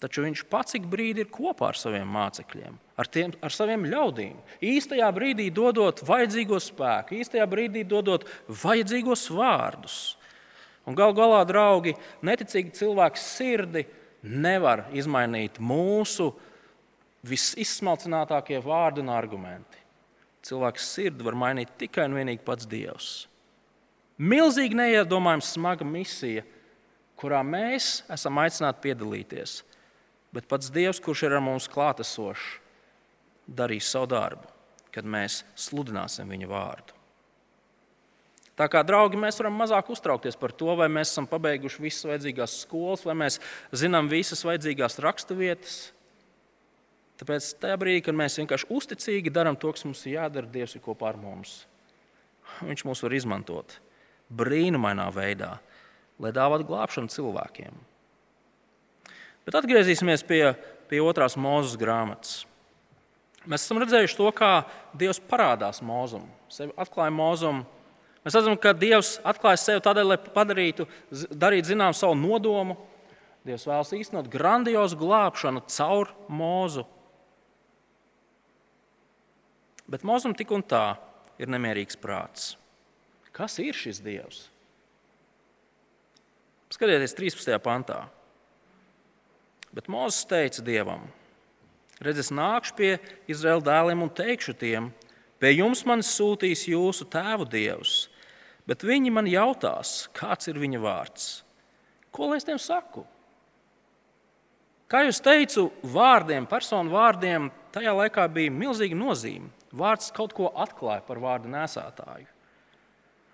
[0.01, 4.39] Taču viņš pats ik brīdi ir kopā ar saviem mācekļiem, ar, tiem, ar saviem ļaudīm.
[4.65, 8.25] Īstajā brīdī dodot vajadzīgo spēku, īstajā brīdī dodot
[8.63, 9.99] vajadzīgos vārdus.
[10.89, 11.93] Un gal galā, draugi,
[12.25, 13.85] neticīgi cilvēks sirdi
[14.23, 16.31] nevar izmainīt mūsu
[17.27, 19.81] visizsmalcinātākie vārdi un argumenti
[20.45, 23.09] cilvēks sirdi var mainīt tikai un vienīgi pats Dievs.
[24.21, 26.43] Milzīgi neiedomājama smaga misija,
[27.17, 29.61] kurā mēs esam aicināti piedalīties.
[30.31, 32.57] Bet pats Dievs, kurš ir ar mums klātesošs,
[33.51, 34.47] darīs savu darbu,
[34.93, 37.00] kad mēs sludināsim viņa vārdu.
[38.61, 42.59] Tā kā draugi, mēs varam mazāk uztraukties par to, vai mēs esam pabeiguši visas vajadzīgās
[42.61, 43.39] skolas, vai mēs
[43.73, 45.79] zinām visas vajadzīgās raksturvietas,
[47.21, 50.81] Tāpēc tajā brīdī, kad mēs vienkārši uzticīgi darām to, kas mums ir jādara, Dievs ir
[50.81, 51.67] kopā ar mums.
[52.65, 53.75] Viņš mūs var izmantot
[54.33, 55.51] brīnumainā veidā,
[56.23, 57.75] lai dāvātu glābšanu cilvēkiem.
[59.45, 60.41] Bet atgriezīsimies pie,
[60.89, 62.47] pie otrās mūzes grāmatas.
[63.45, 64.51] Mēs esam redzējuši to, kā
[64.97, 67.61] Dievs parādās mūzum, sevi atklāja mūzum.
[68.21, 70.85] Mēs redzam, ka Dievs atklāja sevi tādēļ, lai padarītu,
[71.33, 72.77] darītu zinām savu nodomu.
[73.45, 76.85] Dievs vēlas īstenot grandiozu glābšanu caur mūzu.
[79.89, 80.93] Bet Mozum tik un tā
[81.41, 82.53] ir nemierīgs prāts.
[83.33, 84.45] Kas ir šis dievs?
[86.71, 87.57] Skatieties, 13.
[87.63, 88.05] pantā.
[89.75, 91.03] Bet Mozus teica dievam:
[92.03, 92.91] Redz, es nākšu pie
[93.31, 94.91] Izraēla dēliem un teikšu tiem,
[95.39, 98.10] pie jums man sūtīs jūsu tēvu dievs,
[98.71, 101.31] bet viņi man jautās, kāds ir viņa vārds.
[102.15, 103.03] Ko lai es tiem saku?
[104.91, 109.51] Kā jau teicu, vārdiem, personu vārdiem tajā laikā bija milzīga nozīme.
[109.71, 112.27] Vārds kaut ko atklāja par vārdu nesētāju.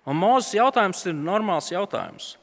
[0.08, 2.36] Un Mozus jautājums ir normāls jautājums.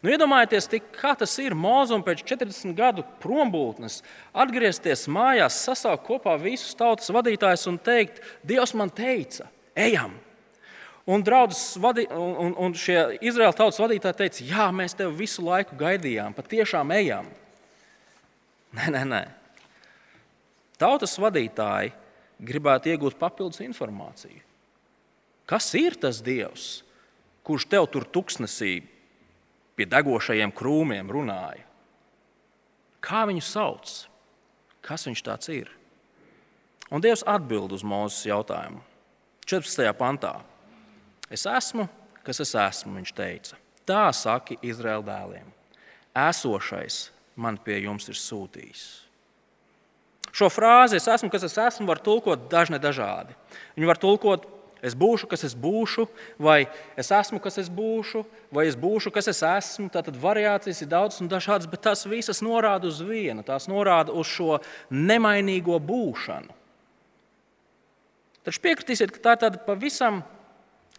[0.00, 4.00] Nu, iedomājieties, tik, kā tas ir mūzum pēc 40 gadu prombūtnes,
[4.32, 10.16] atgriezties mājās, sasaukt kopā visus tautas vadītājus un teikt, Dievs man teica, ejam!
[11.06, 11.24] Un,
[11.82, 16.94] vadi, un, un šie Izraēla tautas vadītāji teica, jā, mēs tevi visu laiku gaidījām, patiešām
[16.94, 17.26] ejam.
[18.72, 19.22] Nē, nē, nē.
[20.78, 21.90] Tautas vadītāji
[22.42, 24.40] gribētu iegūt papildus informāciju.
[25.46, 26.84] Kas ir tas Dievs,
[27.42, 28.78] kurš tev tur tuksnesī
[29.74, 31.66] pie degošajiem krūmiem runāja.
[33.02, 33.90] Kā viņu sauc?
[34.86, 35.70] Kas viņš tāds ir?
[36.94, 38.82] Un Dievs atbild uz Mozus jautājumu.
[39.50, 39.90] 14.
[39.98, 40.36] pantā.
[41.32, 41.88] Es esmu,
[42.26, 43.58] kas es esmu, viņš teica.
[43.88, 45.48] Tā saka Izraēla dēliem.
[46.12, 47.06] Esošais
[47.40, 48.82] man pie jums ir sūtījis.
[50.32, 53.34] Šo frāzi es esmu, kas es esmu, var tulkot dažne dažādi.
[53.76, 54.48] Viņu var tulkot
[54.82, 56.08] Es būšu, kas es būšu,
[56.42, 56.64] vai
[56.98, 59.86] es esmu, kas es būšu, vai es būšu, kas es esmu.
[59.94, 63.44] Tātad variācijas ir daudzas un dažādas, bet tās visas norāda uz vienu.
[63.46, 64.58] Tās norāda uz šo
[64.90, 66.58] nemainīgo būšanu.
[68.42, 70.24] Taču piekritīsiet, ka tā ir tāda pavisam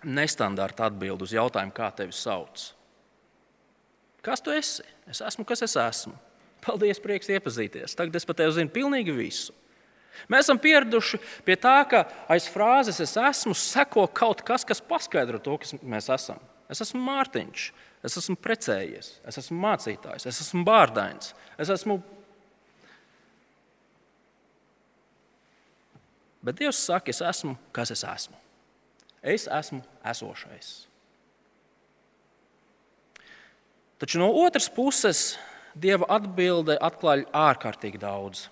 [0.04, 2.70] nestandarta atbilde uz jautājumu, kā tevi sauc.
[4.24, 4.86] Kas tu esi?
[5.10, 6.16] Es esmu, kas es esmu.
[6.64, 7.96] Paldies, prieks iepazīties.
[8.00, 9.56] Tagad es par tevi zinu pilnīgi visu.
[10.30, 15.42] Mēs esam pieraduši pie tā, ka aiz frāzes es esmu seko kaut kas, kas paskaidro
[15.42, 16.40] to, kas mēs esam.
[16.72, 17.66] Es esmu Mārtiņš,
[18.06, 22.00] es esmu precējies, es esmu mācītājs, es esmu bārdains, es esmu.
[26.44, 28.40] Bet Dievs saka, es esmu, kas es esmu.
[29.24, 30.74] Es esmu esošais.
[34.04, 35.34] Taču no otras puses,
[35.74, 38.46] Dieva atbilde atklāja ārkārtīgi daudz.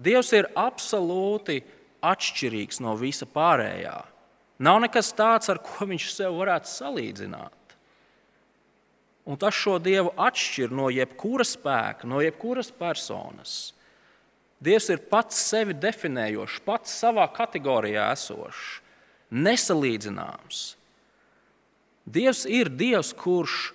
[0.00, 1.58] Dievs ir absolūti
[2.04, 3.98] atšķirīgs no visa pārējā.
[4.64, 7.76] Nav nekas tāds, ar ko viņš sev varētu salīdzināt.
[9.26, 13.74] Un tas šo dievu atšķir no jebkura spēka, no jebkuras personas.
[14.62, 18.78] Dievs ir pats sevi definējošs, pats savā kategorijā esošs,
[19.30, 20.74] nesalīdzināms.
[22.06, 23.72] Dievs ir Dievs, kurš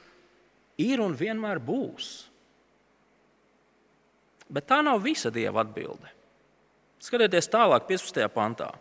[0.79, 2.31] ir un vienmēr būs.
[4.51, 6.07] Bet tā nav visa dieva atbilde.
[7.01, 8.27] Skatieties tālāk, 15.
[8.33, 8.71] pantā.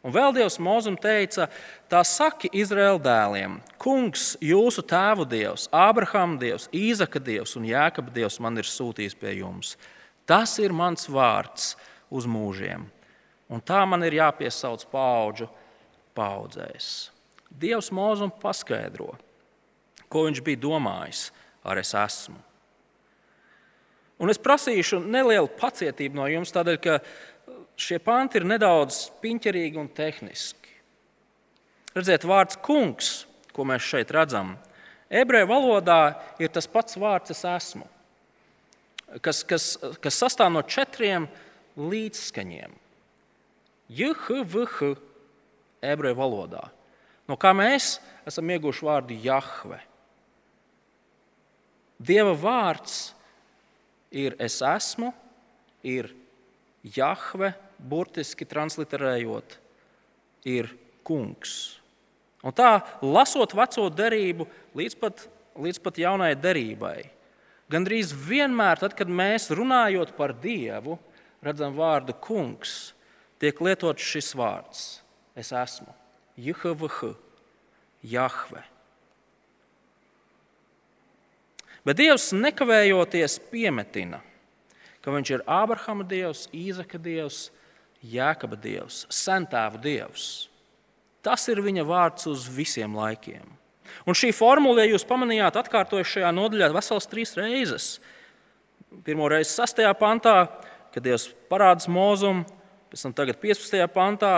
[0.00, 1.50] Un vēl Dievs Mozum teica,
[1.92, 8.40] tā saki Izraēla dēliem: Kungs, jūsu tēvu dievs, Ābrahama dievs, Īzaka dievs un Jēkaba dievs
[8.40, 9.74] man ir sūtījis pie jums.
[10.24, 11.74] Tas ir mans vārds
[12.08, 12.86] uz mūžiem,
[13.52, 15.50] un tā man ir jāpiesauc paudžu
[16.16, 17.10] paudzēs.
[17.50, 19.14] Dievs Mozum paskaidro,
[20.10, 21.28] ko viņš bija domājis
[21.66, 22.38] ar es esmu.
[24.20, 26.98] Un es prasīšu nelielu pacietību no jums, tādēļ, ka
[27.80, 30.74] šie panti ir nedaudz piņķerīgi un tehniski.
[31.96, 33.24] Redziet, vārds kungs,
[33.56, 34.54] ko mēs šeit redzam,
[35.10, 36.02] ebreju valodā
[36.38, 37.88] ir tas pats vārds es esmu,
[39.24, 39.72] kas, kas,
[40.04, 41.26] kas sastāv no četriem
[41.80, 42.76] līdzskaņiem.
[43.90, 44.92] JHVH
[45.82, 46.66] ebreju valodā.
[47.28, 49.78] No kā mēs esam ieguvuši vārdu Jahve.
[52.00, 53.12] Dieva vārds
[54.10, 55.12] ir es esmu,
[55.84, 56.10] ir
[56.96, 59.58] Jahve, burtiski transliterējot,
[60.48, 60.70] ir
[61.04, 61.76] kungs.
[62.40, 65.26] Un tā, lasot veco derību līdz pat,
[65.60, 67.04] līdz pat jaunai derībai,
[67.70, 70.96] gandrīz vienmēr, tad, kad mēs runājot par Dievu,
[71.44, 72.94] redzam vārdu kungs,
[73.40, 74.80] tiek lietots šis vārds-
[75.38, 75.92] es esmu,
[76.40, 77.14] Jehvh,
[78.02, 78.62] Jahve.
[81.84, 84.20] Bet Dievs nekavējoties piemetina,
[85.00, 87.48] ka Viņš ir Ābrahama Dievs, Īzaka Dievs,
[88.04, 90.26] Jēkaba Dievs, Sentēvu Dievs.
[91.24, 93.44] Tas ir viņa vārds uz visiem laikiem.
[94.08, 97.88] Un šī formula, ja jūs pamanījāt, atkārtojas šajā nodaļā vesels trīs reizes.
[99.04, 99.82] Pirmo reizi 6.
[100.00, 100.36] pantā,
[100.94, 102.46] kad Dievs parādās mūzumu,
[102.92, 103.84] pēc tam 15.
[103.94, 104.34] pantā,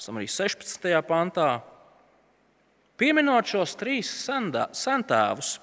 [0.00, 0.88] tam arī 16.
[1.08, 1.62] pantā.
[3.00, 5.58] Pieminot šos trīs sentēvus,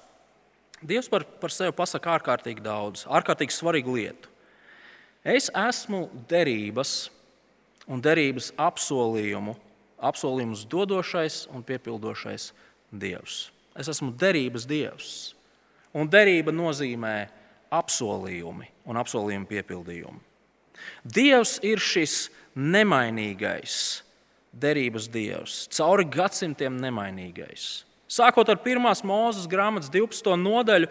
[0.80, 4.30] Dievs par, par sevi pasaka ārkārtīgi daudz, ārkārtīgi svarīgu lietu.
[5.20, 7.10] Es esmu derības
[7.84, 9.52] un derības apsolījumu,
[10.00, 12.48] apsolījumus dodošais un piepildošais
[12.96, 13.50] Dievs.
[13.76, 15.10] Es esmu derības Dievs.
[15.92, 17.28] Un derība nozīmē
[17.74, 20.20] apsolījumi un apsolījumu piepildījumu.
[21.04, 24.00] Dievs ir šis nemainīgais
[24.52, 27.84] derības dievs, cauri gadsimtiem nemainīgais.
[28.10, 28.82] Sākot ar 1.
[29.06, 30.34] mūzes grāmatas 12.
[30.40, 30.90] nodaļu,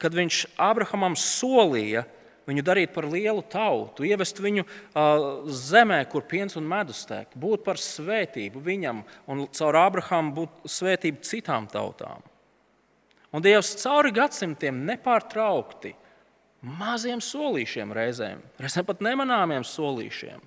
[0.00, 2.04] kad viņš Abrahamam solīja
[2.48, 7.64] viņu darīt par lielu tautu, ievest viņu uh, zemē, kur piens un medus tek, būt
[7.66, 12.22] par svētību viņam un caur Abrahamu būt svētību citām tautām.
[13.30, 15.92] Un Dievs cauri gadsimtiem nepārtraukti
[16.60, 20.42] maziem solīšiem reizēm, reizēm pat nemanāmiem solīšiem,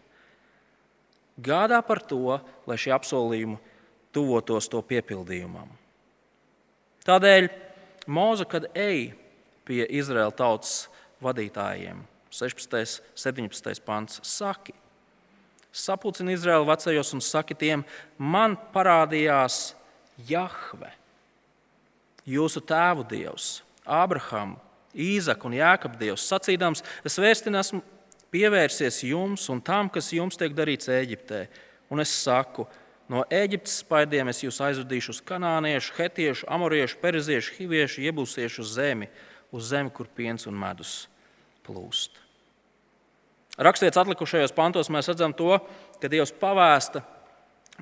[1.41, 3.57] gādā par to, lai šie apsolījumi
[4.13, 5.69] tuvotos to piepildījumam.
[7.07, 7.49] Tādēļ
[8.07, 9.13] Moza, kad ej
[9.67, 10.87] pie Izraēla tautas
[11.23, 12.01] vadītājiem,
[12.33, 12.75] 16.
[12.75, 13.83] un 17.
[13.85, 14.73] pants, saki,
[15.73, 17.85] sapulcini Izraēlu vecajos un saki tiem,
[18.17, 19.73] man parādījās
[20.27, 20.91] Jahve,
[22.29, 24.59] jūsu tēvu dievs, Ābrahama,
[24.93, 27.81] Īzaka un Jāekaba dievs, sacīdams, es vēstin esmu
[28.33, 31.45] pievērsies jums un tam, kas jums tiek darīts Eģiptē,
[31.93, 32.65] un es saku,
[33.11, 39.09] No Eģiptes spaidiem es jūs aizvedīšu uz kanāniešu, hetiešu, amoriešu, periziešu, hiviešu, iebūsiešu zemi,
[39.53, 41.03] uz zemi, kur piens un medus
[41.67, 42.15] plūst.
[43.59, 45.51] Rakstīts atlikušajos pantos, mēs redzam to,
[46.01, 47.03] ka Dievs pavēsta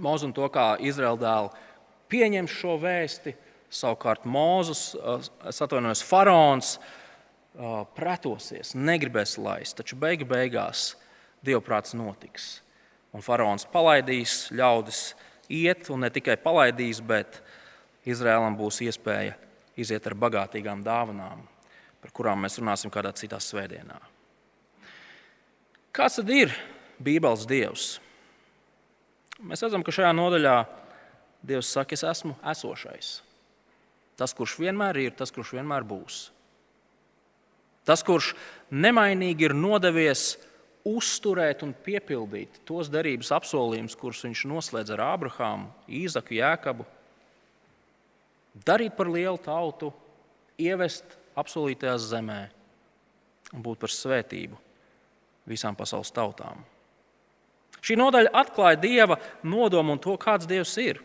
[0.01, 1.63] Mozu un to, kā Izraēla dēli
[2.11, 3.35] pieņem šo vēsti.
[3.71, 4.97] Savukārt Mozus,
[5.47, 6.73] es atvainojos, faraons
[7.97, 10.95] pretosies, negribēs laist, taču beigu beigās
[11.41, 12.61] Dievprāts notiks
[13.11, 14.99] un faraons palaidīs ļaudis
[15.51, 17.41] iet, un ne tikai palaidīs, bet
[18.07, 19.35] Izrēlam būs iespēja
[19.79, 21.43] iziet ar bagātīgām dāvanām,
[22.01, 23.99] par kurām mēs runāsim kādā citā svētdienā.
[25.91, 26.53] Kāds tad ir
[27.03, 27.97] Bībeles Dievs?
[29.41, 30.55] Mēs redzam, ka šajā nodaļā
[31.41, 33.15] Dievs saka, es esmu esošais.
[34.17, 36.27] Tas, kurš vienmēr ir, tas, kurš vienmēr būs.
[37.87, 38.33] Tas, kurš
[38.71, 40.35] nemainīgi ir nodevies
[40.87, 45.69] uzturēt un piepildīt tos derības apsolījumus, kurus viņš noslēdz ar Ābrahāmu,
[46.01, 46.85] Īzaku, Jēkabu,
[48.65, 49.91] darīt par lielu tautu,
[50.61, 52.41] ievest apsolītajā zemē
[53.55, 54.59] un būt par svētību
[55.49, 56.61] visām pasaules tautām.
[57.81, 61.01] Šī nodaļa atklāja Dieva nodomu un to, kāds Dievs ir.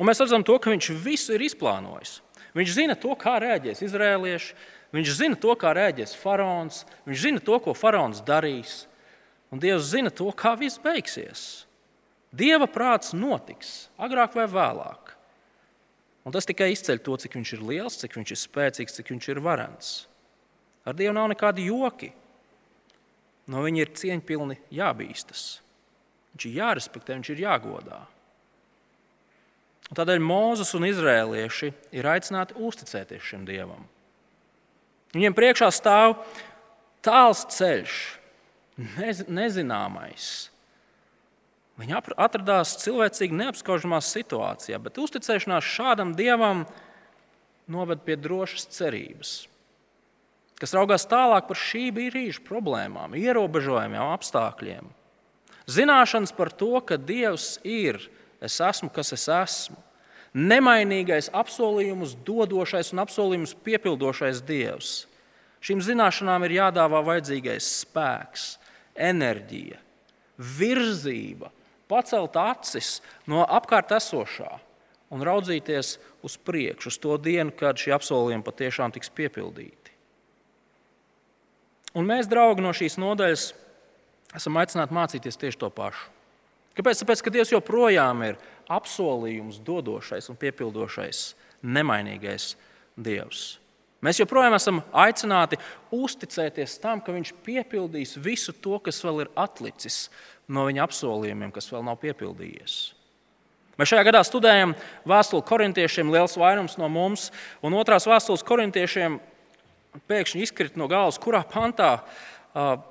[0.00, 2.20] Un mēs redzam, to, ka Viņš visu ir izplānojis.
[2.56, 4.54] Viņš zina to, kā rēģēs izrēlieši,
[4.94, 8.84] viņš zina to, kā rēģēs faraons, viņš zina to, ko faraons darīs.
[9.50, 11.64] Un Dievs zina to, kā viss beigsies.
[12.36, 15.14] Dieva prāts notiks agrāk vai vēlāk.
[16.26, 19.28] Un tas tikai izceļ to, cik viņš ir liels, cik viņš ir spēcīgs, cik viņš
[19.30, 19.90] ir varants.
[20.86, 22.10] Ar Dievu nav nekādi joki.
[23.46, 25.60] No viņa ir cieņpilni jābīstas.
[26.34, 28.00] Viņš ir jārespektē, viņš ir jāgodā.
[29.86, 33.86] Un tādēļ Mozus un Izrēlieši ir aicināti uzticēties šim Dievam.
[35.16, 36.18] Viņiem priekšā stāv
[37.04, 37.94] tāls ceļš,
[38.98, 40.26] nez, nezināmais.
[41.80, 46.64] Viņi atradās cilvēcīgi neapskaužamā situācijā, bet uzticēšanās šādam dievam
[47.68, 49.32] noved pie drošas cerības,
[50.60, 54.88] kas raugās tālāk par šī brīža problēmām, ierobežojumiem, apstākļiem.
[55.66, 57.98] Zināšanas par to, ka Dievs ir,
[58.40, 59.80] es esmu, kas es esmu,
[60.36, 65.06] nemainīgais apsolījumus dodošais un apsolījumus piepildošais Dievs.
[65.64, 68.44] Šīm zināšanām ir jādāvā vajadzīgais spēks,
[68.94, 69.80] enerģija,
[70.36, 71.50] virzība,
[71.88, 74.52] pacelt acis no apkārt esošā
[75.14, 75.96] un raudzīties
[76.26, 79.94] uz priekšu, uz to dienu, kad šie apsolījumi patiešām tiks piepildīti.
[81.96, 83.46] Un mēs, draugi, no šīs nodaļas
[84.36, 86.10] esam aicināti mācīties tieši to pašu.
[86.76, 87.00] Kāpēc?
[87.00, 88.36] Tāpēc, ka Dievs joprojām ir
[88.72, 91.28] apsolījums dodošais un piepildošais,
[91.62, 92.54] nemainīgais
[92.96, 93.56] Dievs.
[94.04, 95.58] Mēs joprojām esam aicināti
[95.94, 100.06] uzticēties tam, ka Viņš piepildīs visu to, kas vēl ir atlicis
[100.48, 102.76] no Viņa apsolījumiem, kas vēl nav piepildījies.
[103.76, 104.72] Mēs šajā gadā studējam
[105.08, 107.28] vēstuli korintiešiem, liels vairums no mums,
[107.60, 109.18] un otrās vēstules korintiešiem
[110.08, 111.98] pēkšņi izkrīt no galvas, kurā pantā,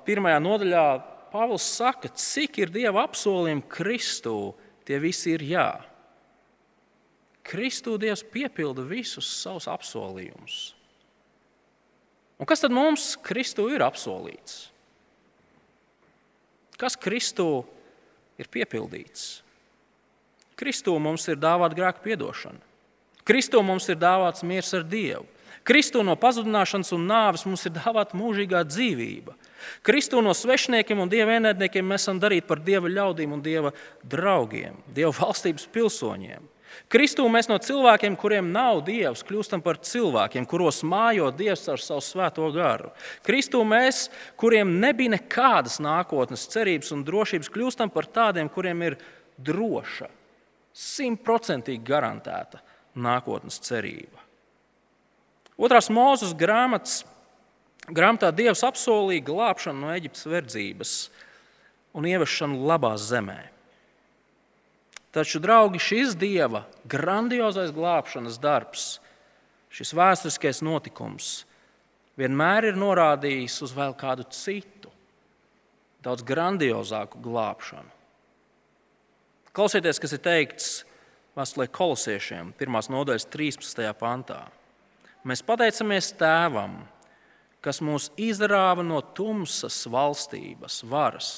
[0.06, 0.86] pirmajā nodaļā,
[1.26, 4.54] Pāvils saka, cik ir Dieva apsolījumi Kristū,
[4.86, 5.68] tie visi ir jā.
[7.46, 10.56] Kristū Dievs piepilda visus savus apsolījumus.
[12.36, 14.66] Un kas tad mums Kristū ir apsolīts?
[16.76, 17.64] Kas Kristū
[18.36, 19.40] ir piepildīts?
[20.56, 22.60] Kristū mums ir dāvāta grēka piedošana.
[23.26, 25.26] Kristū mums ir dāvāts miers ar Dievu.
[25.66, 29.34] Kristū no pazudināšanas un nāves mums ir dāvāta mūžīgā dzīvība.
[29.86, 33.72] Kristū no svešniekiem un dieva ienaidniekiem mēs esam darīti par dieva ļaudīm un dieva
[34.04, 36.52] draugiem, dieva valstības pilsoņiem.
[36.92, 42.04] Kristū mēs no cilvēkiem, kuriem nav dievs, kļūstam par cilvēkiem, kuros mājo dievs ar savu
[42.04, 42.92] svēto garu.
[43.26, 44.06] Kristū mēs,
[44.38, 48.98] kuriem nebija nekādas nākotnes cerības un drošības, kļūstam par tādiem, kuriem ir
[49.36, 50.10] droša,
[50.76, 52.62] simtprocentīgi garantēta
[52.96, 54.22] nākotnes cerība.
[55.56, 57.00] Otrās mūzes grāmatas,
[57.92, 60.94] grāmatā Dievs apsolīja glābšanu no Eģiptes verdzības
[61.96, 63.38] un ievešanu labā zemē.
[65.16, 68.98] Taču, draugi, šis Dieva grandiozais glābšanas darbs,
[69.72, 71.46] šis vēsturiskais notikums,
[72.20, 74.92] vienmēr ir norādījis uz vēl kādu citu,
[76.04, 77.94] daudz grandiozāku glābšanu.
[79.56, 80.68] Klausieties, kas ir teikts
[81.36, 82.76] Vēstulē kolosiešiem, 1.
[82.94, 83.82] nodaļas 13.
[84.00, 84.38] pantā.
[85.28, 86.78] Mēs pateicamies Tēvam,
[87.66, 91.30] kas mūs izrāva no tumsas valstības, varas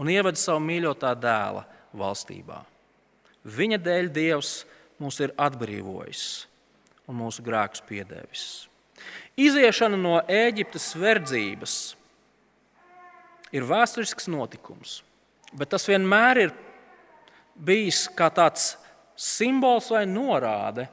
[0.00, 1.62] un ievada savu mīļotā dēla
[1.94, 2.58] valstībā.
[3.46, 4.52] Viņa dēļ Dievs
[5.02, 6.24] mūs ir atbrīvojis
[7.06, 8.44] un mūsu grēkus piedevis.
[9.38, 11.76] Iziešana no Ēģiptes verdzības
[13.54, 14.98] ir vēsturisks notikums,
[15.54, 16.52] bet tas vienmēr ir
[17.54, 18.72] bijis kā tāds
[19.18, 20.88] simbols vai norāde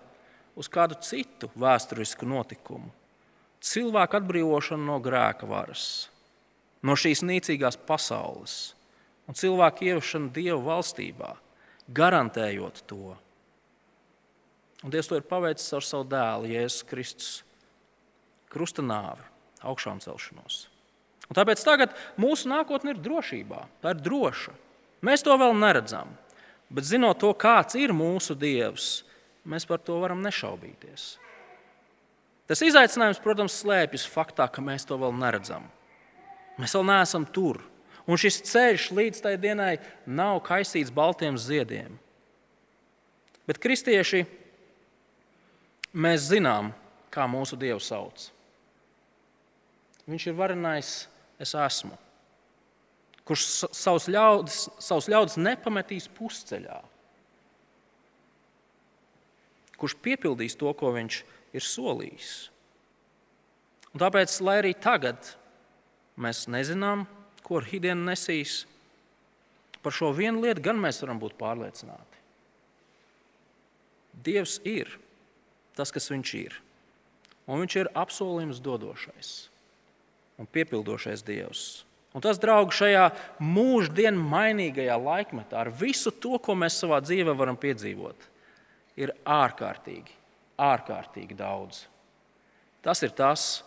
[0.60, 2.99] uz kādu citu vēsturisku notikumu.
[3.60, 6.08] Cilvēku atbrīvošana no grēka varas,
[6.84, 8.60] no šīs nīcīgās pasaules
[9.30, 11.34] un cilvēku ieviešana Dieva valstībā,
[11.94, 13.14] garantējot to.
[14.80, 17.32] Un Dievs to ir paveicis ar savu dēlu, Jēzus Kristus,
[18.50, 19.26] krusta nāvi,
[19.68, 20.64] augšām celšanos.
[21.30, 24.56] Un tāpēc tagad mūsu nākotne ir drošībā, tā ir droša.
[25.06, 26.16] Mēs to vēl neredzam.
[26.74, 29.04] Bet zinot to, kāds ir mūsu Dievs,
[29.46, 31.18] mēs par to varam nešaubīties.
[32.50, 35.68] Tas izaicinājums, protams, slēpjas faktā, ka mēs to vēl neredzam.
[36.58, 37.62] Mēs vēl neesam tur.
[38.10, 39.76] Un šis ceļš līdz tai dienai
[40.10, 41.94] nav kaisīts baltiem ziediem.
[43.46, 44.24] Bet kristieši,
[45.94, 46.74] mēs zinām,
[47.14, 48.32] kā mūsu Dievu sauc.
[50.10, 50.94] Viņš ir varenais,
[51.38, 51.98] es esmu
[53.30, 53.44] kurš
[53.78, 56.80] savus ļaudis, savus ļaudis nepametīs pusceļā,
[59.78, 61.36] kurš piepildīs to, ko viņš ir
[61.66, 62.34] solījis.
[63.94, 65.32] Un tāpēc, lai arī tagad
[66.20, 67.08] mēs nezinām,
[67.42, 68.64] ko rītdiena nesīs,
[69.82, 72.20] par šo vienu lietu gan mēs varam būt pārliecināti.
[74.20, 74.92] Dievs ir
[75.78, 76.58] tas, kas viņš ir.
[77.50, 79.32] Un viņš ir apsolījums dodošais
[80.40, 81.64] un piepildošais Dievs.
[82.16, 83.04] Un tas, draugi, šajā
[83.44, 88.24] mūždien mainīgajā laikmetā, ar visu to, ko mēs savā dzīvē varam piedzīvot,
[88.98, 90.16] ir ārkārtīgi,
[90.60, 91.86] ārkārtīgi daudz.
[92.84, 93.64] Tas ir tas,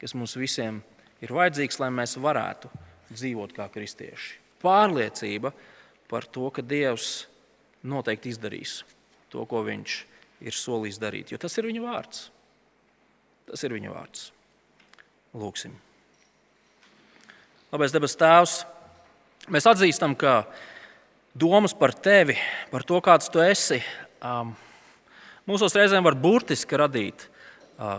[0.00, 0.82] kas mums visiem
[1.24, 2.70] ir vajadzīgs, lai mēs varētu
[3.12, 4.36] dzīvot kā kristieši.
[4.62, 5.52] Pārliecība
[6.10, 7.26] par to, ka Dievs
[7.86, 8.80] noteikti izdarīs
[9.32, 9.98] to, ko Viņš
[10.46, 12.28] ir solījis darīt, jo tas ir Viņa vārds.
[13.50, 14.30] Tas ir Viņa vārds.
[15.36, 15.74] Lūksim!
[17.72, 18.60] Labais debes Tēvs,
[19.52, 20.44] mēs atzīstam, ka
[21.36, 22.36] domas par tevi,
[22.70, 23.80] par to, kāds tu esi,
[24.24, 24.54] um,
[25.48, 27.28] mūsos reizēm var burtiski radīt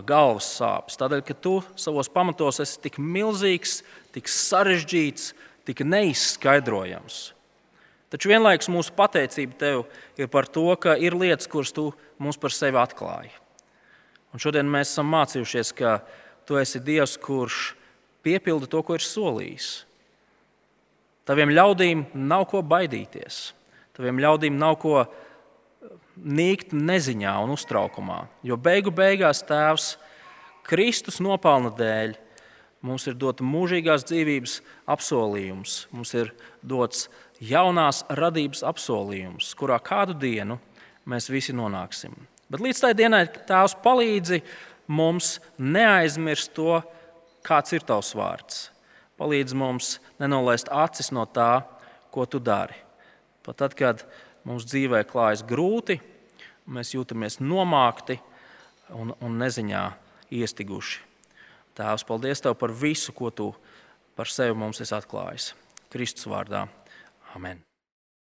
[0.07, 0.97] galvas sāpes.
[0.97, 3.81] Tādēļ, ka tu savos pamatos esi tik milzīgs,
[4.15, 5.33] tik sarežģīts,
[5.67, 7.19] tik neizskaidrojams.
[8.07, 9.83] Taču vienlaikus mūsu pateicība tev
[10.17, 11.89] ir par to, ka ir lietas, kuras tu
[12.23, 13.33] mums par sevi atklāji.
[14.31, 15.99] Un šodien mēs esam mācījušies, ka
[16.47, 17.75] tu esi Dievs, kurš
[18.23, 19.67] piepilda to, ko ir solījis.
[21.27, 23.51] Taviem ļaudīm nav ko baidīties.
[23.97, 25.01] Taviem ļaudīm nav ko
[26.23, 28.25] nīkt neziņā un uztraukumā.
[28.45, 29.95] Jo beigu beigās Tēvs
[30.67, 32.15] Kristus nopelna dēļ
[32.85, 34.59] mums ir dots mūžīgās dzīvības
[34.89, 37.07] apsolījums, mums ir dots
[37.43, 40.59] jaunās radības apsolījums, kurā kādu dienu
[41.07, 42.13] mēs visi nonāksim.
[42.47, 44.41] Bet līdz tai dienai Tēvs palīdzi
[44.87, 46.79] mums neaizmirst to,
[47.47, 48.67] kāds ir tavs vārds.
[49.17, 51.63] Palīdz mums nenolaist acis no tā,
[52.11, 52.75] ko tu dari.
[53.43, 54.03] Pat tad, kad
[54.47, 55.99] mums dzīvē klājas grūti,
[56.71, 58.17] mēs jūtamies nomākti
[58.95, 59.83] un, un neziņā
[60.39, 61.03] iestiguši.
[61.77, 63.51] Tēvs, paldies Tev par visu, ko Tu
[64.17, 65.51] par sevi mums esi atklājis.
[65.93, 66.65] Kristus vārdā.
[67.35, 67.61] Amen.